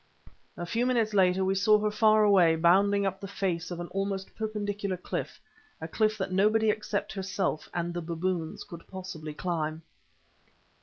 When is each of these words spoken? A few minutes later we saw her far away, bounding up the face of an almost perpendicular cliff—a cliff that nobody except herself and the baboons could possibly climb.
A 0.57 0.65
few 0.65 0.87
minutes 0.87 1.13
later 1.13 1.45
we 1.45 1.53
saw 1.53 1.77
her 1.77 1.91
far 1.91 2.23
away, 2.23 2.55
bounding 2.55 3.05
up 3.05 3.19
the 3.21 3.27
face 3.27 3.69
of 3.69 3.79
an 3.79 3.85
almost 3.89 4.35
perpendicular 4.35 4.97
cliff—a 4.97 5.87
cliff 5.89 6.17
that 6.17 6.31
nobody 6.31 6.71
except 6.71 7.13
herself 7.13 7.69
and 7.71 7.93
the 7.93 8.01
baboons 8.01 8.63
could 8.63 8.87
possibly 8.87 9.35
climb. 9.35 9.83